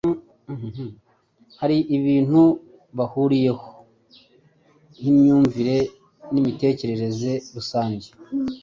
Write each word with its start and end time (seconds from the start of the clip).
hari 1.59 1.77
ibintu 1.97 2.41
bahuriyeho 2.97 3.67
nk'imyumvire 4.97 5.77
n'imitekerereze 6.31 7.31
rusange, 7.55 8.07